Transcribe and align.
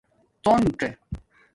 څݸنژ 0.43 0.79